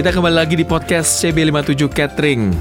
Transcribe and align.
Kita 0.00 0.16
kembali 0.16 0.32
lagi 0.32 0.56
di 0.56 0.64
podcast 0.64 1.20
CB57 1.20 1.92
Catering. 1.92 2.56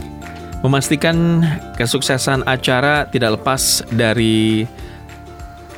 Memastikan 0.59 1.39
kesuksesan 1.79 2.43
acara 2.43 3.07
tidak 3.07 3.39
lepas 3.39 3.79
dari 3.95 4.67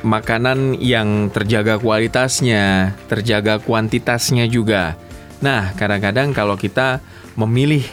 makanan 0.02 0.82
yang 0.82 1.30
terjaga 1.30 1.78
kualitasnya, 1.78 2.90
terjaga 3.06 3.62
kuantitasnya 3.62 4.50
juga. 4.50 4.98
Nah, 5.38 5.70
kadang-kadang 5.78 6.34
kalau 6.34 6.58
kita 6.58 6.98
memilih 7.38 7.86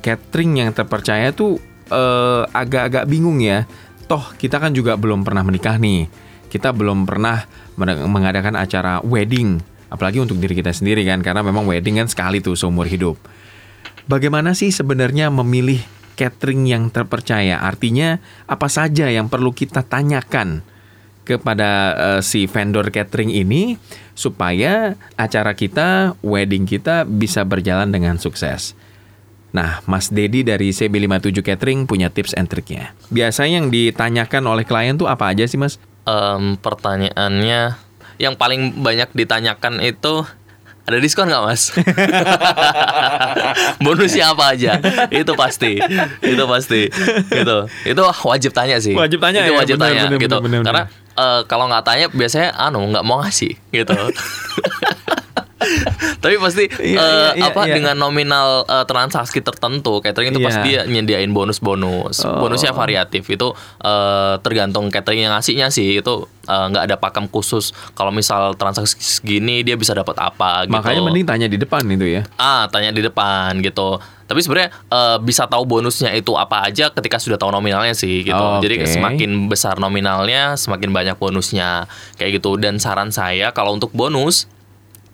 catering 0.00 0.64
yang 0.64 0.70
terpercaya 0.72 1.28
tuh 1.36 1.60
eh, 1.92 2.42
agak-agak 2.56 3.04
bingung 3.04 3.44
ya. 3.44 3.68
Toh 4.08 4.32
kita 4.40 4.56
kan 4.56 4.72
juga 4.72 4.96
belum 4.96 5.28
pernah 5.28 5.44
menikah 5.44 5.76
nih. 5.76 6.08
Kita 6.48 6.72
belum 6.72 7.04
pernah 7.04 7.44
mengadakan 7.84 8.56
acara 8.56 9.04
wedding, 9.04 9.60
apalagi 9.90 10.22
untuk 10.22 10.38
diri 10.38 10.56
kita 10.56 10.70
sendiri 10.70 11.02
kan 11.04 11.20
karena 11.20 11.42
memang 11.42 11.66
wedding 11.66 12.00
kan 12.00 12.08
sekali 12.08 12.38
tuh 12.40 12.54
seumur 12.54 12.86
hidup. 12.86 13.18
Bagaimana 14.06 14.56
sih 14.56 14.72
sebenarnya 14.72 15.28
memilih 15.28 15.82
catering 16.16 16.66
yang 16.66 16.88
terpercaya? 16.88 17.60
Artinya 17.60 18.18
apa 18.48 18.66
saja 18.70 19.10
yang 19.10 19.28
perlu 19.28 19.52
kita 19.52 19.84
tanyakan 19.84 20.64
kepada 21.28 21.70
uh, 21.94 22.20
si 22.24 22.48
vendor 22.48 22.90
catering 22.90 23.30
ini 23.30 23.76
supaya 24.16 24.98
acara 25.14 25.54
kita, 25.54 26.18
wedding 26.24 26.66
kita 26.66 27.06
bisa 27.06 27.46
berjalan 27.46 27.92
dengan 27.92 28.18
sukses. 28.18 28.74
Nah, 29.50 29.82
Mas 29.86 30.14
Dedi 30.14 30.46
dari 30.46 30.70
CB57 30.70 31.42
Catering 31.42 31.82
punya 31.82 32.06
tips 32.06 32.38
and 32.38 32.46
triknya. 32.46 32.94
Biasanya 33.10 33.62
yang 33.62 33.68
ditanyakan 33.74 34.46
oleh 34.46 34.62
klien 34.62 34.94
tuh 34.94 35.10
apa 35.10 35.34
aja 35.34 35.42
sih, 35.42 35.58
Mas? 35.58 35.82
um, 36.10 36.56
pertanyaannya 36.60 37.76
yang 38.20 38.36
paling 38.36 38.84
banyak 38.84 39.08
ditanyakan 39.16 39.80
itu 39.80 40.28
ada 40.84 40.98
diskon 41.00 41.30
nggak 41.30 41.44
mas? 41.46 41.70
Bonusnya 43.84 44.36
apa 44.36 44.52
aja? 44.52 44.76
Itu 45.08 45.32
pasti, 45.38 45.78
itu 46.24 46.44
pasti, 46.50 46.90
gitu. 47.30 47.56
Itu 47.86 48.00
wajib 48.26 48.50
tanya 48.52 48.76
sih. 48.82 48.92
Wajib 48.92 49.22
tanya 49.22 49.46
itu 49.46 49.54
ya, 49.54 49.58
wajib 49.60 49.76
bener, 49.78 49.86
tanya, 49.86 50.02
bener, 50.10 50.20
gitu. 50.20 50.36
bener, 50.42 50.60
bener, 50.60 50.66
Karena 50.66 50.82
eh, 51.14 51.40
kalau 51.46 51.64
nggak 51.70 51.84
tanya 51.86 52.06
biasanya 52.10 52.48
anu 52.58 52.90
nggak 52.90 53.04
mau 53.06 53.22
ngasih, 53.22 53.54
gitu. 53.70 53.94
Tapi 56.20 56.34
pasti 56.40 56.64
Iya, 56.90 56.98
eh, 56.98 57.30
iya, 57.36 57.52
apa 57.52 57.68
iya. 57.68 57.74
dengan 57.76 57.96
nominal 57.96 58.64
eh, 58.64 58.84
transaksi 58.88 59.44
tertentu 59.44 60.00
catering 60.00 60.32
itu 60.32 60.40
Iya. 60.40 60.46
pasti 60.48 60.60
dia 60.66 60.82
nyediain 60.88 61.30
bonus-bonus. 61.30 62.24
Oh. 62.24 62.40
Bonusnya 62.40 62.72
variatif 62.72 63.28
itu 63.28 63.52
eh, 63.84 64.34
tergantung 64.40 64.88
catering 64.88 65.28
yang 65.28 65.32
ngasihnya 65.36 65.68
sih 65.68 66.00
itu 66.00 66.26
nggak 66.50 66.82
ada 66.90 66.96
pakem 66.98 67.30
khusus. 67.30 67.70
Kalau 67.94 68.10
misal 68.10 68.58
transaksi 68.58 68.98
segini 68.98 69.62
dia 69.62 69.78
bisa 69.78 69.94
dapat 69.94 70.18
apa 70.18 70.66
gitu. 70.66 70.74
Makanya 70.74 71.00
mending 71.06 71.26
tanya 71.28 71.46
di 71.46 71.54
depan 71.60 71.86
itu 71.86 72.18
ya. 72.18 72.22
ah 72.42 72.66
tanya 72.66 72.90
di 72.90 73.04
depan 73.04 73.60
gitu. 73.62 74.02
Tapi 74.26 74.40
sebenarnya 74.42 74.70
eh, 74.90 75.18
bisa 75.22 75.46
tahu 75.46 75.62
bonusnya 75.66 76.10
itu 76.14 76.34
apa 76.34 76.66
aja 76.66 76.90
ketika 76.90 77.18
sudah 77.22 77.38
tahu 77.38 77.54
nominalnya 77.54 77.94
sih 77.94 78.26
gitu. 78.26 78.34
Oke. 78.34 78.66
Jadi 78.66 78.82
semakin 78.86 79.46
besar 79.46 79.78
nominalnya, 79.78 80.58
semakin 80.58 80.90
banyak 80.90 81.16
bonusnya 81.18 81.86
kayak 82.18 82.42
gitu. 82.42 82.58
Dan 82.58 82.82
saran 82.82 83.14
saya 83.14 83.54
kalau 83.54 83.74
untuk 83.78 83.94
bonus 83.94 84.50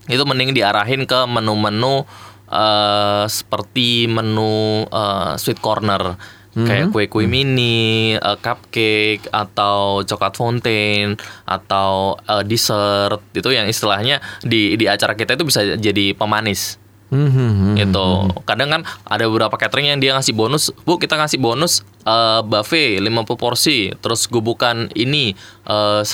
itu 0.07 0.23
mending 0.23 0.55
diarahin 0.55 1.05
ke 1.05 1.27
menu-menu 1.27 2.07
eh, 2.51 3.25
seperti 3.27 4.07
menu 4.07 4.87
eh, 4.87 5.33
sweet 5.39 5.61
corner. 5.61 6.17
Kayak 6.57 6.89
kue-kue 6.89 7.29
mini, 7.29 8.17
eh, 8.17 8.39
cupcake 8.41 9.29
atau 9.29 10.01
coklat 10.01 10.35
fountain 10.41 11.13
atau 11.45 12.17
eh, 12.25 12.43
dessert. 12.49 13.21
Itu 13.37 13.53
yang 13.53 13.69
istilahnya 13.69 14.25
di 14.41 14.73
di 14.81 14.89
acara 14.89 15.13
kita 15.13 15.37
itu 15.37 15.45
bisa 15.45 15.77
jadi 15.77 16.17
pemanis. 16.17 16.81
Hmm, 17.07 17.31
hmm, 17.31 17.53
hmm. 17.55 17.75
gitu. 17.79 18.07
Kadang 18.49 18.73
kan 18.73 18.83
ada 19.07 19.25
beberapa 19.31 19.55
catering 19.55 19.95
yang 19.95 20.01
dia 20.03 20.17
ngasih 20.19 20.35
bonus, 20.35 20.75
Bu, 20.83 20.99
kita 20.99 21.15
ngasih 21.15 21.39
bonus 21.39 21.87
eh, 22.07 22.41
buffet 22.41 23.03
50 23.03 23.11
porsi, 23.35 23.91
terus 23.99 24.25
gubukan 24.27 24.87
ini 24.95 25.35
eh, 25.63 26.01
100 26.01 26.07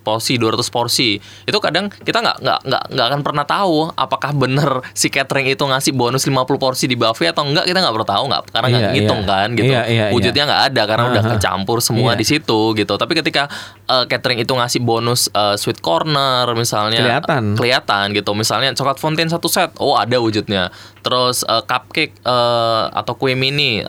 porsi, 0.00 0.38
200 0.38 0.62
porsi. 0.70 1.18
Itu 1.42 1.58
kadang 1.58 1.90
kita 1.90 2.22
nggak 2.22 2.38
nggak 2.38 2.60
nggak 2.64 2.84
nggak 2.88 3.06
akan 3.10 3.20
pernah 3.20 3.44
tahu 3.44 3.90
apakah 3.90 4.30
bener 4.30 4.70
si 4.94 5.10
catering 5.10 5.50
itu 5.50 5.60
ngasih 5.60 5.90
bonus 5.90 6.22
50 6.22 6.46
porsi 6.54 6.86
di 6.86 6.94
buffet 6.94 7.34
atau 7.34 7.42
enggak, 7.42 7.66
kita 7.66 7.82
nggak 7.82 7.94
pernah 7.98 8.10
tahu 8.14 8.24
nggak 8.30 8.42
karena 8.48 8.66
nggak 8.70 8.82
Iya, 8.84 8.92
ngitung 8.94 9.20
iya. 9.20 9.28
kan 9.28 9.48
gitu. 9.52 9.72
Iya, 9.74 9.82
iya, 9.84 10.04
iya. 10.06 10.14
Wujudnya 10.14 10.44
nggak 10.46 10.62
ada 10.70 10.82
karena 10.86 11.04
udah 11.10 11.22
Aha. 11.24 11.30
kecampur 11.34 11.78
semua 11.80 12.14
Iya. 12.14 12.20
di 12.20 12.26
situ 12.26 12.60
gitu. 12.72 12.94
Tapi 12.94 13.12
ketika 13.12 13.50
eh, 13.84 14.04
catering 14.06 14.38
itu 14.38 14.54
ngasih 14.54 14.80
bonus 14.80 15.26
eh, 15.28 15.58
sweet 15.58 15.82
corner 15.82 16.46
misalnya 16.54 17.02
Kelihatan. 17.02 17.44
kelihatan 17.58 18.04
gitu 18.12 18.30
misalnya 18.32 18.70
coklat 18.72 18.96
fountain 18.96 19.26
satu 19.26 19.48
set 19.48 19.74
oh 19.76 19.98
ada 19.98 20.16
wujudnya 20.16 20.70
terus 21.00 21.42
eh, 21.42 21.62
cupcake 21.64 22.14
eh, 22.22 22.84
atau 22.92 23.18
kue 23.18 23.34
mini 23.34 23.82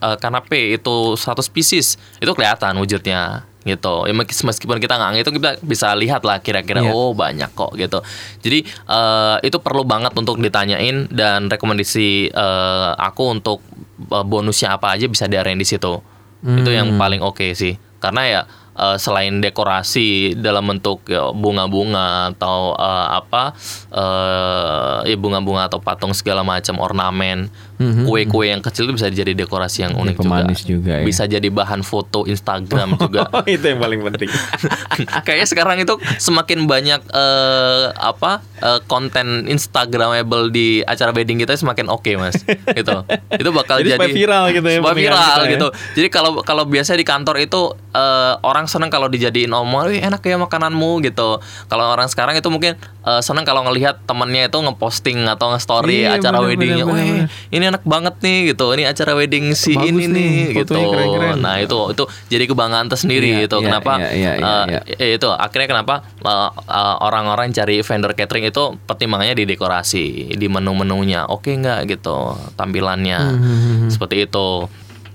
eh, 0.00 0.06
eh, 0.06 0.16
kanape 0.16 0.74
itu 0.74 0.96
satu 1.14 1.40
spesies 1.40 1.94
itu 2.16 2.32
kelihatan 2.32 2.72
wujudnya 2.76 3.44
gitu. 3.60 4.08
Ya 4.08 4.14
mes- 4.14 4.40
meskipun 4.40 4.80
kita 4.80 4.96
nggak 4.96 5.10
ngitung 5.14 5.36
kita 5.36 5.50
bisa 5.60 5.92
lihat 5.92 6.24
lah 6.24 6.40
kira-kira 6.40 6.80
Iya. 6.80 6.90
oh 6.90 7.12
banyak 7.12 7.52
kok 7.52 7.76
gitu. 7.76 8.00
Jadi 8.40 8.64
eh, 8.64 9.36
itu 9.42 9.60
perlu 9.60 9.84
banget 9.84 10.10
untuk 10.14 10.36
ditanyain 10.36 11.04
dan 11.08 11.46
rekomendasi 11.46 12.08
eh, 12.28 12.90
aku 12.96 13.22
untuk 13.30 13.60
eh, 14.02 14.24
bonusnya 14.24 14.74
apa 14.74 14.96
aja 14.96 15.04
bisa 15.04 15.24
diarahin 15.24 15.56
di 15.56 15.68
situ. 15.68 16.00
Itu 16.40 16.72
yang 16.72 16.96
paling 16.96 17.20
oke 17.20 17.52
sih. 17.52 17.76
Karena 18.00 18.22
ya 18.24 18.40
eh, 18.72 18.96
selain 18.96 19.38
dekorasi 19.38 20.32
dalam 20.34 20.64
bentuk 20.66 21.04
ya, 21.04 21.28
bunga-bunga 21.28 22.32
atau 22.32 22.72
eh, 22.72 23.06
apa 23.14 23.52
eh 23.92 24.98
ya 25.04 25.16
bunga-bunga 25.16 25.68
atau 25.68 25.78
patung 25.78 26.12
segala 26.12 26.40
macam 26.40 26.80
ornamen 26.80 27.52
kue-kue 27.80 28.44
yang 28.46 28.60
kecil 28.60 28.84
itu 28.84 28.94
bisa 28.94 29.08
jadi 29.08 29.32
dekorasi 29.32 29.82
yang 29.82 29.96
unik 29.96 30.14
juga. 30.14 30.22
pemanis 30.22 30.60
juga 30.62 30.92
ya. 31.00 31.04
bisa 31.04 31.24
jadi 31.24 31.48
bahan 31.48 31.80
foto 31.80 32.24
Instagram 32.24 32.94
juga 33.02 33.24
Oh, 33.30 33.40
itu 33.42 33.64
yang 33.64 33.78
paling 33.78 34.00
penting. 34.02 34.28
kayaknya 35.24 35.46
sekarang 35.46 35.76
itu 35.78 35.96
semakin 36.16 36.66
banyak 36.66 37.00
eh, 37.06 37.84
apa 37.94 38.44
eh, 38.58 38.80
konten 38.84 39.46
Instagramable 39.46 40.50
di 40.50 40.82
acara 40.82 41.10
wedding 41.10 41.38
kita 41.38 41.54
semakin 41.54 41.88
oke 41.88 42.10
mas 42.14 42.36
gitu 42.70 42.96
itu 43.32 43.50
bakal 43.50 43.80
Jadi 43.80 43.96
jadi, 43.96 44.12
viral 44.12 44.44
gitu 44.50 44.68
ya, 44.68 44.78
viral 44.82 44.92
kita 45.16 45.44
ya. 45.46 45.52
gitu 45.54 45.66
jadi 45.96 46.08
kalau 46.10 46.42
kalau 46.42 46.64
biasa 46.64 46.92
di 46.92 47.02
kantor 47.02 47.40
itu 47.40 47.60
eh, 47.92 48.34
orang 48.42 48.66
seneng 48.66 48.88
kalau 48.88 49.08
dijadiin 49.08 49.48
wih 49.50 50.00
enak 50.00 50.20
ya 50.20 50.36
makananmu 50.36 51.00
gitu 51.00 51.40
kalau 51.66 51.84
orang 51.88 52.06
sekarang 52.06 52.36
itu 52.36 52.50
mungkin 52.50 52.76
eh, 53.06 53.20
seneng 53.20 53.42
kalau 53.42 53.64
ngelihat 53.64 54.04
temennya 54.04 54.48
itu 54.48 54.58
ngeposting 54.58 55.24
atau 55.26 55.54
nge-story 55.54 56.02
Iya, 56.02 56.18
acara 56.18 56.38
bener, 56.38 56.48
weddingnya 56.50 56.84
wih 56.84 57.24
ini 57.50 57.64
enak 57.70 57.82
banget 57.82 58.14
nih 58.18 58.38
gitu 58.50 58.74
ini 58.74 58.84
acara 58.84 59.14
wedding 59.14 59.54
si 59.54 59.72
Bagus 59.72 59.88
ini 59.88 60.04
nih, 60.04 60.10
nih 60.10 60.44
gitu 60.58 60.74
fotonya 60.74 60.88
keren-keren. 60.90 61.36
nah 61.38 61.56
itu 61.56 61.78
itu 61.90 62.04
jadi 62.28 62.44
kebanggaan 62.44 62.86
tersendiri 62.86 63.28
Iya, 63.30 63.40
gitu 63.44 63.56
iya, 63.56 63.64
kenapa 63.64 63.92
iya, 63.96 64.10
iya, 64.10 64.32
iya, 64.34 64.54
eh, 64.58 64.64
iya. 64.68 64.80
Ya, 64.96 65.06
itu 65.14 65.28
akhirnya 65.28 65.68
kenapa 65.70 65.94
uh, 66.20 66.50
uh, 66.60 66.96
orang-orang 67.00 67.50
cari 67.50 67.80
vendor 67.80 68.12
catering 68.12 68.44
itu 68.44 68.62
pertimbangannya 68.80 69.34
di 69.34 69.46
dekorasi 69.46 70.04
di 70.32 70.46
menu-menunya 70.46 71.24
oke 71.24 71.48
nggak 71.48 71.88
gitu 71.88 72.16
tampilannya 72.54 73.18
Hmm, 73.20 73.86
seperti 73.86 74.24
itu 74.24 74.66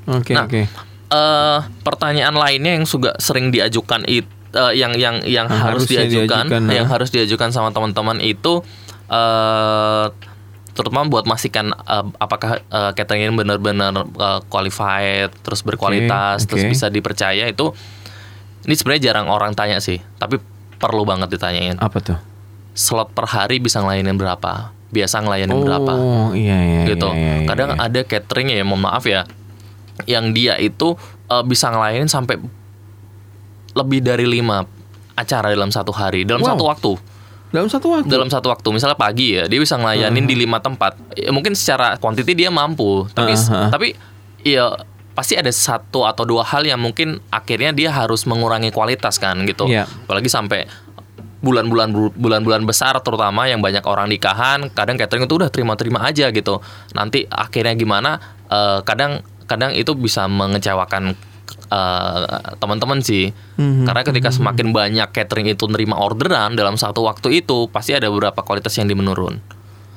Oke, 0.06 0.32
Nah, 0.32 0.46
oke. 0.46 0.62
eh 1.08 1.60
pertanyaan 1.82 2.34
lainnya 2.34 2.78
yang 2.78 2.86
juga 2.86 3.18
sering 3.18 3.50
diajukan 3.50 4.06
itu 4.06 4.30
yang 4.72 4.94
yang 4.94 5.20
yang 5.22 5.46
Yang 5.46 5.60
harus 5.60 5.84
diajukan, 5.84 6.46
diajukan, 6.48 6.72
yang 6.72 6.88
nah. 6.88 6.94
harus 6.94 7.10
diajukan 7.10 7.50
sama 7.50 7.70
teman-teman 7.70 8.18
itu 8.20 8.64
eh 9.08 10.06
terutama 10.76 11.08
buat 11.08 11.24
memastikan 11.24 11.72
eh, 11.72 12.06
apakah 12.16 12.60
eh, 12.62 12.92
catering 12.94 13.26
ini 13.26 13.34
benar-benar 13.34 13.96
eh, 13.96 14.40
qualified 14.46 15.32
terus 15.40 15.64
berkualitas 15.64 16.44
Oke, 16.44 16.48
terus 16.52 16.64
oke. 16.64 16.72
bisa 16.72 16.86
dipercaya 16.88 17.48
itu 17.48 17.72
ini 18.62 18.74
sebenarnya 18.74 19.04
jarang 19.10 19.28
orang 19.28 19.54
tanya 19.54 19.80
sih 19.80 20.04
tapi 20.16 20.36
perlu 20.76 21.02
banget 21.02 21.32
ditanyain 21.32 21.80
Apa 21.80 21.98
tuh? 21.98 22.20
slot 22.76 23.10
per 23.10 23.24
hari 23.26 23.58
bisa 23.58 23.80
ngelayanin 23.80 24.14
berapa 24.14 24.76
biasa 24.86 25.24
ngelayanin 25.24 25.60
berapa 25.60 25.92
Oh, 25.92 26.30
iya 26.32 26.60
iya. 26.60 26.82
gitu. 26.86 27.08
iya, 27.10 27.42
iya, 27.42 27.48
Kadang 27.48 27.70
iya. 27.74 27.84
ada 27.84 28.00
catering 28.02 28.48
ya, 28.50 28.64
mohon 28.64 28.84
maaf 28.84 29.04
ya, 29.04 29.24
yang 30.04 30.32
dia 30.32 30.56
itu 30.56 30.96
eh, 31.26 31.44
bisa 31.44 31.68
ngelayanin 31.68 32.08
sampai 32.08 32.36
lebih 33.72 34.00
dari 34.00 34.24
lima 34.24 34.64
acara 35.14 35.52
dalam 35.52 35.68
satu 35.68 35.92
hari, 35.92 36.24
dalam 36.24 36.40
Wow. 36.40 36.50
satu 36.56 36.64
waktu, 36.66 36.92
dalam 37.56 37.72
satu 37.72 37.88
waktu. 37.96 38.12
dalam 38.12 38.28
satu 38.28 38.52
waktu. 38.52 38.68
Misalnya 38.76 39.00
pagi 39.00 39.40
ya, 39.40 39.48
dia 39.48 39.60
bisa 39.64 39.80
ngelayanin 39.80 40.28
di 40.28 40.36
lima 40.36 40.60
tempat. 40.60 41.00
Ya, 41.16 41.32
mungkin 41.32 41.56
secara 41.56 41.96
quantity 41.96 42.36
dia 42.36 42.52
mampu, 42.52 43.08
tapi 43.16 43.32
Uh-huh. 43.36 43.68
tapi 43.72 43.96
ya 44.44 44.76
pasti 45.16 45.40
ada 45.40 45.48
satu 45.48 46.04
atau 46.04 46.28
dua 46.28 46.44
hal 46.44 46.68
yang 46.68 46.78
mungkin 46.78 47.24
akhirnya 47.32 47.72
dia 47.72 47.90
harus 47.96 48.28
mengurangi 48.28 48.76
kualitas 48.76 49.16
kan 49.16 49.40
gitu. 49.48 49.72
Iya. 49.72 49.88
Apalagi 49.88 50.28
sampai 50.28 50.68
bulan-bulan 51.46 51.94
bulan-bulan 52.18 52.66
besar 52.66 52.98
terutama 53.06 53.46
yang 53.46 53.62
banyak 53.62 53.86
orang 53.86 54.10
nikahan 54.10 54.66
kadang 54.74 54.98
catering 54.98 55.30
itu 55.30 55.36
udah 55.38 55.54
terima-terima 55.54 56.02
aja 56.02 56.34
gitu 56.34 56.58
nanti 56.98 57.30
akhirnya 57.30 57.78
gimana 57.78 58.18
eh, 58.50 58.82
kadang 58.82 59.22
kadang 59.46 59.78
itu 59.78 59.94
bisa 59.94 60.26
mengecewakan 60.26 61.14
eh, 61.68 62.24
teman-teman 62.58 63.00
sih 63.02 63.32
Mhm. 63.58 63.86
karena 63.88 64.02
ketika 64.06 64.30
semakin 64.30 64.72
banyak 64.72 65.10
catering 65.12 65.50
itu 65.50 65.66
nerima 65.72 65.98
orderan 65.98 66.54
dalam 66.54 66.76
satu 66.76 67.06
waktu 67.06 67.42
itu 67.46 67.68
pasti 67.72 67.96
ada 67.96 68.12
beberapa 68.12 68.42
kualitas 68.42 68.76
yang 68.78 68.86
dimenurun 68.88 69.40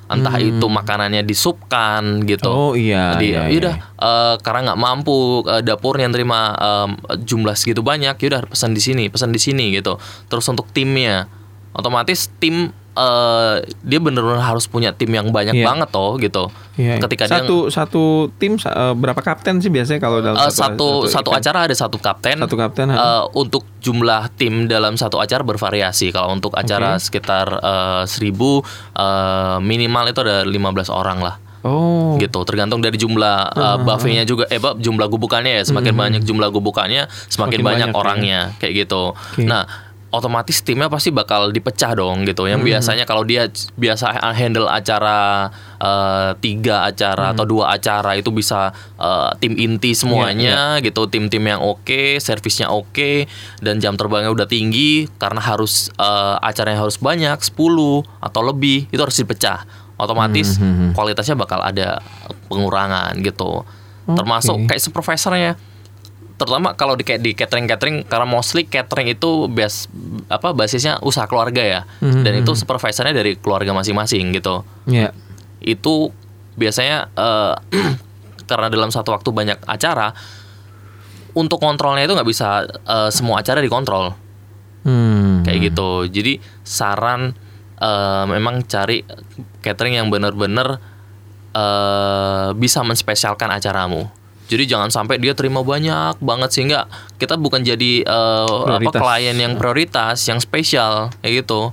entah 0.08 0.40
itu 0.40 0.64
makanannya 0.64 1.20
disupkan 1.20 2.24
gitu. 2.24 2.48
Hmm. 2.48 2.64
Oh, 2.72 2.72
iya, 2.72 3.12
Jadi 3.12 3.26
iya, 3.28 3.42
yaudah 3.52 3.76
eh, 3.76 4.34
karena 4.40 4.72
nggak 4.72 4.80
mampu 4.80 5.44
eh, 5.44 5.60
dapurnya 5.60 6.08
nerima 6.08 6.56
em, 6.56 6.90
jumlah 7.28 7.52
segitu 7.52 7.84
banyak, 7.84 8.16
yaudah 8.16 8.48
pesan 8.48 8.72
di 8.72 8.80
sini, 8.80 9.12
pesan 9.12 9.36
di 9.36 9.40
sini 9.40 9.68
gitu. 9.76 10.00
Terus 10.32 10.48
untuk 10.48 10.64
timnya, 10.72 11.28
otomatis 11.76 12.32
tim 12.40 12.72
eh, 12.98 13.54
dia 13.80 13.98
bener-bener 13.98 14.42
harus 14.42 14.66
punya 14.66 14.90
tim 14.90 15.06
yang 15.08 15.30
banyak 15.30 15.54
Iya. 15.54 15.64
banget 15.64 15.88
toh 15.88 16.18
gitu. 16.18 16.50
Iya. 16.74 16.98
Ketika 16.98 17.24
dia 17.24 17.32
satu 17.38 17.56
satu 17.70 18.02
tim 18.36 18.58
eh, 18.58 18.94
berapa 18.94 19.18
kapten 19.18 19.62
sih 19.62 19.70
biasanya 19.70 19.98
kalau 19.98 20.18
dalam 20.18 20.34
Eh, 20.36 20.50
satu 20.50 21.06
satu 21.06 21.30
event? 21.30 21.38
acara 21.38 21.58
ada 21.64 21.74
satu 21.74 21.96
kapten. 21.96 22.42
Satu 22.42 22.58
kapten. 22.58 22.90
Eh, 22.90 23.22
untuk 23.32 23.62
jumlah 23.78 24.34
tim 24.34 24.66
dalam 24.66 24.98
satu 24.98 25.16
acara 25.16 25.40
bervariasi. 25.40 26.10
Kalau 26.10 26.34
untuk 26.34 26.52
acara 26.52 26.98
Oke. 26.98 27.06
sekitar 27.06 27.46
eh, 27.54 28.02
seribu 28.04 28.66
eh, 28.92 29.56
minimal 29.60 30.10
itu 30.10 30.20
ada 30.20 30.42
15 30.42 30.90
orang 30.90 31.20
lah. 31.22 31.36
Oh. 31.66 32.14
Gitu, 32.16 32.38
tergantung 32.46 32.78
dari 32.78 32.94
jumlah 32.94 33.50
uh, 33.50 33.82
buffetnya 33.82 34.22
juga, 34.22 34.46
eh 34.46 34.62
Bab, 34.62 34.78
jumlah 34.78 35.10
gubukannya 35.10 35.58
ya. 35.58 35.62
Semakin 35.66 35.90
banyak 35.90 36.22
jumlah 36.22 36.54
gubukannya, 36.54 37.10
semakin, 37.26 37.28
Semakin 37.28 37.60
banyak, 37.60 37.66
banyak, 37.66 37.90
ya. 37.90 37.98
orangnya, 37.98 38.40
kayak 38.62 38.86
gitu. 38.86 39.10
Oke. 39.10 39.42
Nah, 39.42 39.66
otomatis 40.08 40.64
timnya 40.64 40.88
pasti 40.88 41.12
bakal 41.12 41.52
dipecah 41.52 41.92
dong 41.92 42.24
gitu. 42.24 42.48
Yang 42.48 42.64
biasanya 42.64 43.04
kalau 43.04 43.28
dia 43.28 43.52
biasa 43.76 44.32
handle 44.32 44.64
acara 44.64 45.52
eh, 45.76 46.30
tiga 46.40 46.88
acara 46.88 47.36
atau 47.36 47.44
dua 47.44 47.76
acara 47.76 48.16
itu 48.16 48.32
bisa 48.32 48.72
eh, 48.96 49.30
tim 49.40 49.54
inti 49.60 49.92
semuanya 49.92 50.80
gitu, 50.80 51.04
tim-tim 51.12 51.44
yang 51.44 51.60
oke, 51.60 52.16
servisnya 52.20 52.72
oke, 52.72 53.28
dan 53.60 53.80
jam 53.84 54.00
terbangnya 54.00 54.32
udah 54.32 54.48
tinggi 54.48 55.06
karena 55.20 55.44
harus 55.44 55.92
eh, 56.00 56.36
acaranya 56.40 56.80
harus 56.88 56.96
banyak 56.96 57.36
10 57.36 57.52
atau 58.24 58.40
lebih 58.40 58.88
itu 58.88 59.00
harus 59.00 59.18
dipecah. 59.20 59.68
Otomatis 59.98 60.62
kualitasnya 60.94 61.34
bakal 61.34 61.58
ada 61.58 61.98
pengurangan 62.46 63.18
gitu. 63.18 63.66
Termasuk 64.08 64.70
kayak 64.70 64.78
supervisornya 64.78 65.58
terutama 66.38 66.78
kalau 66.78 66.94
di 66.94 67.02
kayak 67.02 67.20
di 67.20 67.34
catering 67.34 67.66
catering 67.66 67.96
karena 68.06 68.22
mostly 68.22 68.62
catering 68.62 69.10
itu 69.10 69.50
base 69.50 69.90
apa 70.30 70.54
basisnya 70.54 71.02
usaha 71.02 71.26
keluarga 71.26 71.60
ya. 71.66 71.80
Dan 71.98 72.46
itu 72.46 72.54
supervisornya 72.54 73.10
dari 73.10 73.34
keluarga 73.34 73.74
masing-masing 73.74 74.30
gitu. 74.32 74.62
Iya. 74.86 75.12
itu 75.58 76.14
biasanya 76.54 77.10
eh, 77.18 77.54
karena 78.48 78.70
dalam 78.70 78.94
satu 78.94 79.10
waktu 79.10 79.34
banyak 79.34 79.58
acara 79.66 80.14
untuk 81.34 81.58
kontrolnya 81.58 82.06
itu 82.06 82.14
nggak 82.14 82.30
bisa 82.30 82.62
eh, 82.70 83.10
semua 83.10 83.42
acara 83.42 83.58
dikontrol. 83.58 84.14
Hmm. 84.86 85.42
kayak 85.42 85.74
gitu. 85.74 86.06
Jadi 86.06 86.38
saran 86.62 87.34
eh, 87.82 88.24
memang 88.30 88.62
cari 88.70 89.02
catering 89.66 89.98
yang 89.98 90.08
benar-benar 90.08 90.78
eh, 91.50 92.48
bisa 92.54 92.86
menspesialkan 92.86 93.50
acaramu 93.50 94.06
jadi 94.48 94.64
jangan 94.66 94.88
sampai 94.88 95.16
dia 95.16 95.32
terima 95.32 95.60
banyak 95.60 96.16
banget 96.18 96.50
sehingga 96.50 96.88
kita 97.14 97.36
bukan 97.36 97.60
jadi 97.60 97.92
eh, 98.00 98.58
apa 98.74 98.90
klien 98.90 99.36
yang 99.36 99.54
prioritas 99.54 100.24
yang 100.24 100.40
spesial 100.40 101.12
kayak 101.20 101.44
gitu 101.44 101.70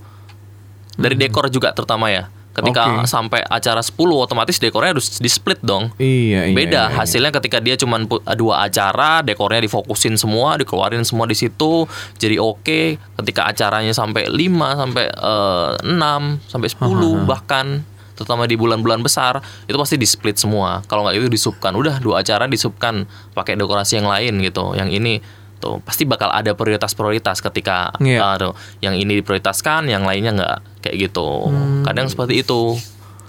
dari 0.96 1.16
dekor 1.16 1.48
juga 1.48 1.72
terutama 1.72 2.08
ya 2.08 2.28
ketika 2.52 2.88
Hmm. 2.88 3.04
Oke. 3.04 3.12
sampai 3.12 3.42
acara 3.44 3.84
10 3.84 3.92
otomatis 4.16 4.56
dekornya 4.56 4.96
harus 4.96 5.20
di 5.20 5.28
split 5.28 5.60
dong 5.60 5.92
Iya, 6.00 6.48
iya. 6.48 6.56
beda 6.56 6.82
iya, 6.82 6.88
iya. 6.88 6.96
hasilnya 6.96 7.32
ketika 7.34 7.60
dia 7.60 7.76
cuma 7.76 8.00
dua 8.32 8.64
acara 8.64 9.20
dekornya 9.20 9.60
difokusin 9.60 10.16
semua 10.16 10.56
dikeluarin 10.56 11.04
semua 11.04 11.28
di 11.28 11.36
situ 11.36 11.84
jadi 12.16 12.40
oke 12.40 12.96
ketika 13.20 13.52
acaranya 13.52 13.92
sampai 13.92 14.32
5 14.32 14.40
sampai 14.56 15.04
eh, 15.04 15.70
6 15.84 16.48
sampai 16.48 16.70
10 16.72 17.28
bahkan 17.28 17.84
terutama 18.16 18.48
di 18.48 18.56
bulan-bulan 18.56 19.04
besar 19.04 19.44
itu 19.68 19.76
pasti 19.76 20.00
di 20.00 20.08
split 20.08 20.40
semua. 20.40 20.82
Kalau 20.88 21.06
nggak 21.06 21.20
itu 21.20 21.28
disubkan 21.30 21.76
udah 21.76 22.00
dua 22.00 22.24
acara 22.24 22.50
disubkan 22.50 23.06
pakai 23.36 23.60
dekorasi 23.60 24.02
yang 24.02 24.08
lain 24.08 24.40
gitu. 24.42 24.74
Yang 24.74 24.90
ini 24.96 25.14
tuh 25.60 25.80
pasti 25.84 26.04
bakal 26.04 26.32
ada 26.32 26.52
prioritas-prioritas 26.52 27.40
ketika 27.40 27.96
Iya. 28.00 28.20
eh, 28.20 28.36
tuh, 28.42 28.54
yang 28.84 28.96
ini 28.96 29.20
diprioritaskan 29.24 29.88
yang 29.88 30.04
lainnya 30.04 30.32
nggak 30.36 30.58
kayak 30.84 30.96
gitu. 31.12 31.52
Kadang 31.84 32.08
seperti 32.10 32.42
itu. 32.44 32.76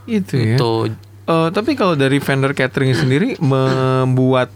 Itu 0.06 0.34
ya. 0.38 0.54
itu 0.56 0.72
Eh, 1.26 1.48
tapi 1.50 1.74
kalau 1.74 1.98
dari 1.98 2.22
vendor 2.22 2.54
catering 2.54 2.94
sendiri 2.94 3.34
membuat 3.42 4.46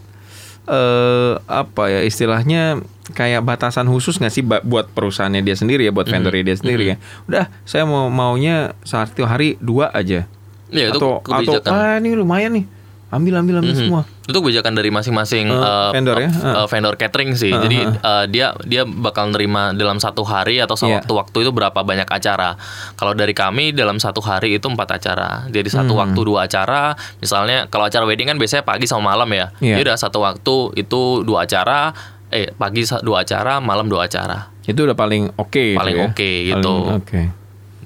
eh 0.69 1.33
apa 1.49 1.83
ya 1.89 2.01
istilahnya 2.05 2.85
kayak 3.11 3.41
batasan 3.41 3.89
khusus 3.89 4.21
nggak 4.21 4.33
sih 4.33 4.43
buat 4.45 4.87
perusahaannya 4.93 5.41
dia 5.41 5.57
sendiri 5.57 5.87
ya 5.87 5.91
buat 5.91 6.05
Mm-hmm. 6.05 6.21
vendornya 6.21 6.43
dia 6.45 6.57
sendiri 6.57 6.83
ya? 6.85 6.95
Udah 7.25 7.45
saya 7.65 7.83
mau 7.89 8.07
maunya 8.13 8.77
satu 8.85 9.25
hari 9.25 9.57
dua 9.57 9.89
aja. 9.91 10.29
Ya 10.71 10.85
itu 10.87 11.01
atau 11.01 11.19
atau 11.19 11.59
kebijakan 11.59 11.71
ah 11.73 11.95
ini 11.99 12.15
lumayan 12.15 12.51
nih 12.55 12.65
ambil 13.11 13.37
ambil 13.37 13.59
ambil 13.59 13.71
Mhm. 13.71 13.81
semua 13.81 14.01
Itu 14.21 14.39
kebijakan 14.39 14.73
dari 14.73 14.87
masing-masing 14.87 15.45
Eh, 15.45 15.59
eh, 15.59 15.89
vendor 15.91 16.15
ya? 16.15 16.31
Eh. 16.31 16.65
vendor 16.65 16.95
catering 16.95 17.35
sih. 17.35 17.51
Eh, 17.51 17.59
Jadi 17.59 17.77
eh, 17.83 18.25
dia 18.27 18.55
dia 18.63 18.81
bakal 18.83 19.27
nerima 19.27 19.71
dalam 19.71 19.99
satu 19.99 20.23
hari 20.23 20.57
atau 20.57 20.73
Iya. 20.73 21.03
sewaktu-waktu 21.03 21.37
itu 21.41 21.51
berapa 21.51 21.75
banyak 21.77 22.07
acara. 22.07 22.55
Kalau 22.93 23.11
dari 23.11 23.33
kami 23.33 23.71
dalam 23.71 23.99
satu 23.99 24.19
hari 24.19 24.55
itu 24.55 24.65
empat 24.65 24.95
acara. 24.95 25.43
Jadi 25.47 25.67
satu 25.67 25.91
Hmm. 25.91 26.07
waktu 26.07 26.19
dua 26.23 26.39
acara. 26.45 26.95
Misalnya 27.17 27.67
kalau 27.67 27.85
acara 27.85 28.03
wedding 28.03 28.25
kan 28.25 28.37
biasanya 28.37 28.63
pagi 28.63 28.85
sama 28.85 29.11
malam 29.11 29.27
ya. 29.29 29.51
Iya. 29.59 29.75
Jadi 29.75 29.83
udah 29.85 29.97
satu 29.97 30.17
waktu 30.21 30.55
itu 30.77 31.01
dua 31.21 31.43
acara. 31.43 31.91
Eh 32.29 32.47
pagi 32.49 32.79
dua 33.01 33.21
acara, 33.21 33.59
malam 33.59 33.85
dua 33.85 34.07
acara. 34.07 34.47
itu 34.61 34.77
udah 34.77 34.93
paling 34.93 35.33
oke 35.35 35.65
Paling 35.73 35.91
itu 35.91 35.99
ya. 35.99 36.07
oke 36.07 36.31
gitu. 36.47 36.75
Paling 36.87 37.40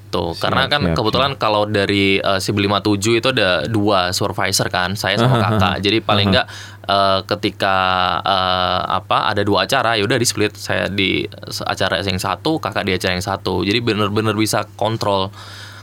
oke 0.07 0.13
Tuh, 0.13 0.31
karena 0.37 0.69
kan 0.71 0.81
siap, 0.85 0.95
kebetulan 0.95 1.31
kalau 1.35 1.67
dari 1.67 2.21
eh, 2.21 2.39
si 2.39 2.53
57 2.53 3.19
itu 3.19 3.27
ada 3.33 3.65
dua 3.67 4.13
supervisor 4.15 4.71
kan, 4.71 4.95
saya 4.95 5.19
sama 5.19 5.41
kakak. 5.41 5.83
Jadi 5.83 5.97
paling 5.99 6.31
enggak 6.31 6.47
eh, 6.87 7.19
ketika 7.35 7.75
eh, 8.23 8.81
apa 9.01 9.27
ada 9.33 9.41
dua 9.43 9.67
acara 9.67 9.99
ya 9.99 10.03
udah 10.07 10.15
di 10.15 10.27
split 10.27 10.55
saya 10.55 10.87
di 10.87 11.25
acara 11.67 11.99
yang 11.99 12.21
satu, 12.21 12.61
kakak 12.63 12.87
di 12.87 12.93
acara 12.95 13.17
yang 13.17 13.25
satu. 13.25 13.65
Jadi 13.67 13.79
bener-bener 13.83 14.37
bisa 14.37 14.63
kontrol. 14.79 15.33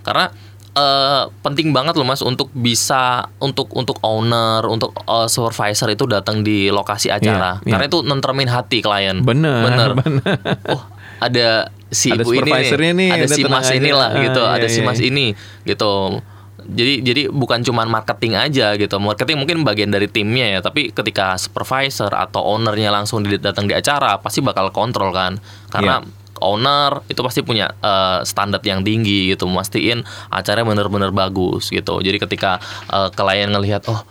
Karena 0.03 0.31
eh, 0.73 1.23
penting 1.45 1.71
banget 1.77 1.95
loh 2.01 2.09
Mas 2.09 2.25
untuk 2.25 2.49
bisa 2.57 3.29
untuk 3.37 3.69
untuk 3.77 4.01
owner, 4.01 4.65
untuk 4.65 4.97
eh, 4.97 5.29
supervisor 5.29 5.93
itu 5.93 6.09
datang 6.09 6.41
di 6.41 6.73
lokasi 6.73 7.13
acara. 7.13 7.61
Iya, 7.61 7.65
iya. 7.69 7.73
Karena 7.77 7.85
itu 7.89 7.99
nentermin 8.01 8.49
hati 8.49 8.79
klien. 8.81 9.21
bener 9.21 9.69
Bener. 9.69 9.91
bener 9.93 10.37
oh 10.73 10.92
ada 11.23 11.71
si 11.93 12.11
Ada 12.11 12.25
ibu 12.25 12.31
ini 12.35 12.41
supervisornya 12.43 12.93
nih, 12.99 13.09
ada 13.15 13.27
si 13.29 13.43
mas 13.47 13.69
aja. 13.69 13.77
inilah 13.79 14.11
Ah, 14.11 14.23
gitu, 14.25 14.43
iya, 14.43 14.55
ada 14.59 14.67
si 14.67 14.81
iya. 14.81 14.87
mas 14.89 15.01
ini 15.01 15.27
gitu. 15.63 16.19
Jadi 16.63 17.03
jadi 17.03 17.23
bukan 17.27 17.59
cuman 17.67 17.91
marketing 17.91 18.39
aja 18.39 18.79
gitu. 18.79 18.97
Marketing 19.03 19.39
mungkin 19.39 19.67
bagian 19.67 19.91
dari 19.91 20.07
timnya 20.07 20.47
ya, 20.47 20.61
tapi 20.63 20.95
ketika 20.95 21.35
supervisor 21.35 22.11
atau 22.11 22.39
ownernya 22.39 22.95
langsung 22.95 23.23
datang 23.27 23.67
di 23.67 23.75
acara 23.75 24.19
pasti 24.23 24.39
bakal 24.43 24.71
kontrol 24.71 25.11
kan. 25.11 25.43
Karena 25.71 25.99
Iya. 25.99 26.11
owner 26.39 27.03
itu 27.07 27.19
pasti 27.23 27.43
punya 27.43 27.71
eh, 27.83 28.23
standar 28.23 28.63
yang 28.63 28.83
tinggi 28.83 29.35
gitu, 29.35 29.51
mastiin 29.51 30.07
acaranya 30.31 30.67
bener-bener 30.67 31.11
bagus 31.11 31.71
gitu. 31.71 31.99
Jadi 31.99 32.19
ketika 32.23 32.63
eh, 32.91 33.11
klien 33.11 33.51
ngelihat 33.51 33.83
oh 33.91 34.03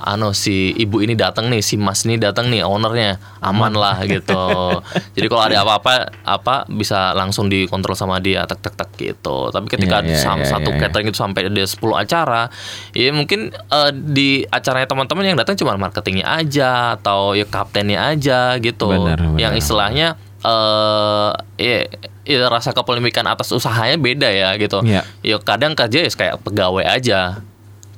ano 0.00 0.32
si 0.32 0.72
ibu 0.74 1.04
ini 1.04 1.12
datang 1.12 1.52
nih, 1.52 1.60
si 1.60 1.76
mas 1.76 2.02
ini 2.08 2.16
datang 2.16 2.48
nih, 2.48 2.64
ownernya 2.64 3.20
aman 3.44 3.76
lah 3.76 4.00
gitu. 4.08 4.40
Jadi 5.16 5.26
kalau 5.28 5.44
ada 5.44 5.62
apa-apa 5.62 6.10
apa 6.24 6.64
bisa 6.72 7.12
langsung 7.12 7.52
dikontrol 7.52 7.92
sama 7.92 8.18
dia 8.18 8.48
tek 8.48 8.64
tek 8.64 8.74
tek 8.74 8.90
gitu. 8.96 9.52
Tapi 9.52 9.66
ketika 9.68 10.00
iya, 10.00 10.16
sam- 10.16 10.42
iya, 10.42 10.50
satu 10.50 10.72
iya, 10.72 10.76
iya. 10.76 10.82
catering 10.88 11.08
itu 11.12 11.18
sampai 11.20 11.40
ada 11.48 11.64
10 11.64 11.76
acara, 11.94 12.42
ya 12.96 13.10
mungkin 13.12 13.52
eh, 13.52 13.90
di 13.92 14.42
acaranya 14.48 14.88
teman-teman 14.88 15.24
yang 15.24 15.38
datang 15.38 15.56
cuma 15.60 15.76
marketingnya 15.76 16.26
aja 16.26 16.96
atau 16.96 17.36
ya 17.36 17.44
kaptennya 17.44 18.10
aja 18.10 18.56
gitu. 18.58 18.88
Benar, 18.90 19.20
benar. 19.20 19.38
Yang 19.38 19.54
istilahnya 19.64 20.08
eh 20.40 21.30
ya, 21.60 21.84
ya 22.24 22.48
rasa 22.48 22.72
kepemilikan 22.72 23.28
atas 23.28 23.52
usahanya 23.52 24.00
beda 24.00 24.28
ya 24.32 24.56
gitu. 24.56 24.80
Iya. 24.80 25.04
Ya 25.20 25.36
kadang 25.36 25.76
kerja 25.76 26.08
ya 26.08 26.10
kayak 26.10 26.40
pegawai 26.40 26.84
aja. 26.88 27.44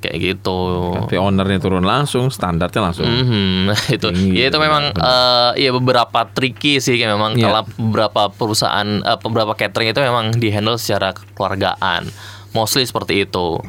Kayak 0.02 0.18
gitu. 0.18 0.58
tapi 0.92 1.14
ownernya 1.14 1.56
turun 1.56 1.82
langsung 1.82 2.26
standarnya 2.26 2.82
langsung 2.82 3.06
Mhm, 3.06 3.70
itu 3.96 4.08
Tinggi, 4.08 4.34
ya 4.34 4.50
itu 4.50 4.58
memang 4.58 4.90
eh, 4.90 5.50
ya 5.56 5.70
beberapa 5.70 6.26
tricky 6.26 6.76
sih 6.76 6.96
kayak 6.96 7.12
memang 7.12 7.32
Iya. 7.32 7.46
kalau 7.46 7.62
beberapa 7.80 8.22
perusahaan 8.28 8.82
eh, 8.98 9.16
beberapa 9.16 9.54
catering 9.54 9.88
itu 9.88 10.00
memang 10.00 10.34
dihandle 10.34 10.74
secara 10.74 11.10
kekeluargaan 11.12 12.10
mostly 12.50 12.82
seperti 12.82 13.22
itu 13.22 13.62